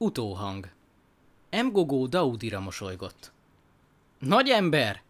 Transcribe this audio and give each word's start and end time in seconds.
Utóhang. 0.00 0.68
Mgogó 1.50 2.06
Daudira 2.06 2.60
mosolygott. 2.60 3.32
Nagy 4.18 4.48
ember! 4.48 5.02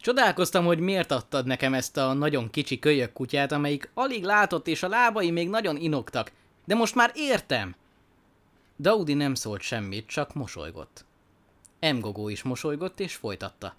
Csodálkoztam, 0.00 0.64
hogy 0.64 0.78
miért 0.78 1.10
adtad 1.10 1.46
nekem 1.46 1.74
ezt 1.74 1.96
a 1.96 2.12
nagyon 2.12 2.50
kicsi 2.50 2.78
kölyök 2.78 3.12
kutyát, 3.12 3.52
amelyik 3.52 3.90
alig 3.94 4.24
látott 4.24 4.66
és 4.66 4.82
a 4.82 4.88
lábai 4.88 5.30
még 5.30 5.48
nagyon 5.48 5.76
inoktak. 5.76 6.32
De 6.64 6.74
most 6.74 6.94
már 6.94 7.12
értem! 7.14 7.74
Daudi 8.78 9.14
nem 9.14 9.34
szólt 9.34 9.60
semmit, 9.60 10.06
csak 10.06 10.34
mosolygott. 10.34 11.04
Mgogó 11.80 12.28
is 12.28 12.42
mosolygott 12.42 13.00
és 13.00 13.14
folytatta. 13.14 13.74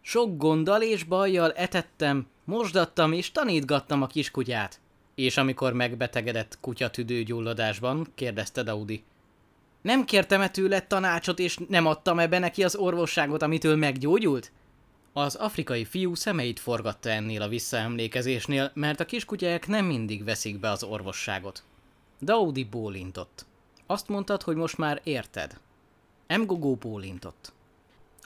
Sok 0.00 0.36
gonddal 0.36 0.82
és 0.82 1.04
bajjal 1.04 1.52
etettem, 1.52 2.26
mosdattam 2.44 3.12
és 3.12 3.32
tanítgattam 3.32 4.02
a 4.02 4.06
kiskutyát. 4.06 4.80
És 5.14 5.36
amikor 5.36 5.72
megbetegedett 5.72 6.58
kutyatüdő 6.60 7.22
gyulladásban, 7.22 8.06
kérdezte 8.14 8.62
Daudi. 8.62 9.04
Nem 9.82 10.04
kértem-e 10.04 10.48
tőle 10.48 10.80
tanácsot, 10.80 11.38
és 11.38 11.58
nem 11.68 11.86
adtam-e 11.86 12.26
be 12.26 12.38
neki 12.38 12.64
az 12.64 12.76
orvosságot, 12.76 13.42
amitől 13.42 13.76
meggyógyult? 13.76 14.52
Az 15.12 15.34
afrikai 15.34 15.84
fiú 15.84 16.14
szemeit 16.14 16.60
forgatta 16.60 17.08
ennél 17.08 17.42
a 17.42 17.48
visszaemlékezésnél, 17.48 18.70
mert 18.74 19.00
a 19.00 19.04
kiskutyák 19.04 19.66
nem 19.66 19.84
mindig 19.84 20.24
veszik 20.24 20.60
be 20.60 20.70
az 20.70 20.82
orvosságot. 20.82 21.62
Daudi 22.20 22.64
bólintott. 22.64 23.46
Azt 23.86 24.08
mondtad, 24.08 24.42
hogy 24.42 24.56
most 24.56 24.78
már 24.78 25.00
érted. 25.04 25.60
Mgogó 26.28 26.74
bólintott. 26.74 27.52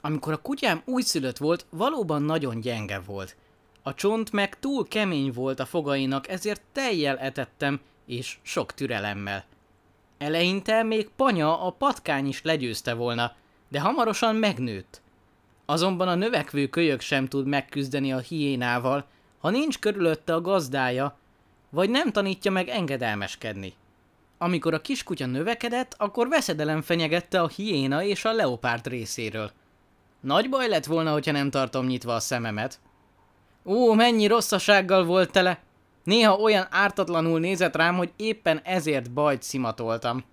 Amikor 0.01 0.33
a 0.33 0.41
kutyám 0.41 0.81
újszülött 0.85 1.37
volt, 1.37 1.65
valóban 1.69 2.21
nagyon 2.21 2.59
gyenge 2.59 2.99
volt. 2.99 3.35
A 3.83 3.93
csont 3.93 4.31
meg 4.31 4.59
túl 4.59 4.87
kemény 4.87 5.31
volt 5.31 5.59
a 5.59 5.65
fogainak, 5.65 6.27
ezért 6.27 6.61
tejjel 6.71 7.17
etettem, 7.17 7.79
és 8.05 8.37
sok 8.41 8.73
türelemmel. 8.73 9.45
Eleinte 10.17 10.83
még 10.83 11.09
Panya 11.15 11.65
a 11.65 11.69
patkány 11.69 12.27
is 12.27 12.41
legyőzte 12.41 12.93
volna, 12.93 13.35
de 13.67 13.79
hamarosan 13.79 14.35
megnőtt. 14.35 15.01
Azonban 15.65 16.07
a 16.07 16.15
növekvő 16.15 16.67
kölyök 16.67 17.01
sem 17.01 17.27
tud 17.27 17.47
megküzdeni 17.47 18.13
a 18.13 18.17
hiénával, 18.17 19.05
ha 19.37 19.49
nincs 19.49 19.79
körülötte 19.79 20.33
a 20.33 20.41
gazdája, 20.41 21.17
vagy 21.69 21.89
nem 21.89 22.11
tanítja 22.11 22.51
meg 22.51 22.67
engedelmeskedni. 22.67 23.73
Amikor 24.37 24.73
a 24.73 24.81
kiskutya 24.81 25.25
növekedett, 25.25 25.95
akkor 25.97 26.27
veszedelem 26.27 26.81
fenyegette 26.81 27.41
a 27.41 27.47
hiéna 27.47 28.03
és 28.03 28.25
a 28.25 28.31
leopárd 28.31 28.87
részéről. 28.87 29.51
Nagy 30.19 30.49
baj 30.49 30.67
lett 30.67 30.85
volna, 30.85 31.11
hogyha 31.11 31.31
nem 31.31 31.49
tartom 31.49 31.85
nyitva 31.85 32.15
a 32.15 32.19
szememet. 32.19 32.79
Ó, 33.65 33.93
mennyi 33.93 34.27
rosszasággal 34.27 35.05
volt 35.05 35.31
tele! 35.31 35.59
Néha 36.07 36.35
olyan 36.35 36.67
ártatlanul 36.69 37.39
nézett 37.39 37.75
rám, 37.75 37.95
hogy 37.95 38.11
éppen 38.15 38.61
ezért 38.63 39.11
bajt 39.11 39.43
szimatoltam. 39.43 40.23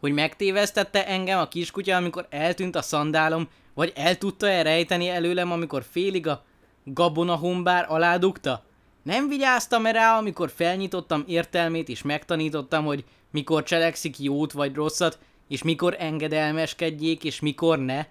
Hogy 0.00 0.12
megtévesztette 0.12 1.06
engem 1.06 1.38
a 1.38 1.48
kiskutya, 1.48 1.96
amikor 1.96 2.26
eltűnt 2.30 2.76
a 2.76 2.82
szandálom, 2.82 3.48
vagy 3.74 3.92
el 3.94 4.18
tudta-e 4.18 4.84
előlem, 4.88 5.52
amikor 5.52 5.84
félig 5.90 6.26
a 6.26 6.44
gabona 6.84 7.34
hombár 7.34 7.86
aládugta? 7.88 8.64
Nem 9.02 9.28
vigyáztam 9.28 9.86
-e 9.86 9.92
rá, 9.92 10.16
amikor 10.16 10.50
felnyitottam 10.50 11.24
értelmét 11.26 11.88
és 11.88 12.02
megtanítottam, 12.02 12.84
hogy 12.84 13.04
mikor 13.30 13.62
cselekszik 13.62 14.18
jót 14.18 14.52
vagy 14.52 14.74
rosszat, 14.74 15.18
és 15.48 15.62
mikor 15.62 15.96
engedelmeskedjék, 15.98 17.24
és 17.24 17.40
mikor 17.40 17.78
ne? 17.78 18.06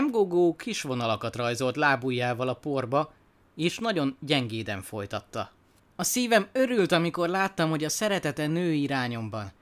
Mgogó 0.00 0.56
kis 0.56 0.82
vonalakat 0.82 1.36
rajzolt 1.36 1.76
lábujjával 1.76 2.48
a 2.48 2.54
porba, 2.54 3.12
és 3.58 3.78
nagyon 3.78 4.16
gyengéden 4.20 4.82
folytatta. 4.82 5.50
A 5.96 6.02
szívem 6.02 6.48
örült, 6.52 6.92
amikor 6.92 7.28
láttam, 7.28 7.70
hogy 7.70 7.84
a 7.84 7.88
szeretete 7.88 8.46
nő 8.46 8.72
irányomban. 8.72 9.52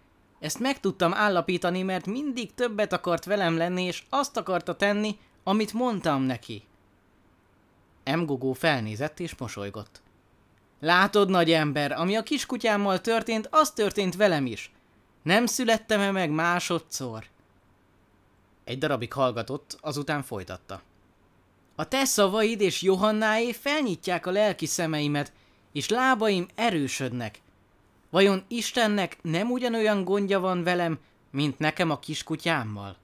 Ezt 0.41 0.59
meg 0.59 0.81
tudtam 0.81 1.15
állapítani, 1.15 1.83
mert 1.83 2.07
mindig 2.07 2.55
többet 2.55 2.93
akart 2.93 3.25
velem 3.25 3.57
lenni, 3.57 3.83
és 3.83 4.03
azt 4.09 4.37
akarta 4.37 4.77
tenni, 4.77 5.19
amit 5.45 5.73
mondtam 5.73 6.23
neki. 6.23 6.63
Mgogó 8.05 8.53
felnézett 8.53 9.21
és 9.21 9.37
mosolygott. 9.37 10.03
Látod, 10.81 11.31
nagy 11.31 11.53
ember, 11.53 11.93
ami 11.93 12.17
a 12.17 12.23
kiskutyámmal 12.23 13.01
történt, 13.01 13.49
az 13.51 13.71
történt 13.71 14.17
velem 14.17 14.47
is. 14.47 14.73
Nem 15.23 15.47
születtem-e 15.47 16.11
meg 16.11 16.31
másodszor? 16.31 17.25
Egy 18.65 18.79
darabig 18.79 19.13
hallgatott, 19.13 19.79
azután 19.81 20.23
folytatta. 20.23 20.83
A 21.79 21.89
te 21.89 22.05
szavaid 22.05 22.61
és 22.61 22.83
Johannáé 22.83 23.53
felnyitják 23.53 24.27
a 24.27 24.31
lelki 24.31 24.67
szemeimet, 24.67 25.33
és 25.73 25.89
lábaim 25.89 26.47
erősödnek. 26.55 27.41
Vajon 28.11 28.45
Istennek 28.49 29.19
nem 29.23 29.51
ugyanolyan 29.51 30.05
gondja 30.05 30.41
van 30.41 30.63
velem, 30.63 30.99
mint 31.31 31.59
nekem 31.59 31.91
a 31.91 31.99
kiskutyámmal? 31.99 32.97